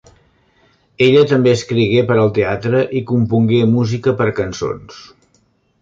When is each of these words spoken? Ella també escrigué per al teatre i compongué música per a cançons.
Ella 1.07 1.25
també 1.31 1.53
escrigué 1.57 2.01
per 2.07 2.17
al 2.23 2.33
teatre 2.39 2.81
i 3.01 3.05
compongué 3.13 3.63
música 3.77 4.19
per 4.23 4.29
a 4.33 4.35
cançons. 4.41 5.03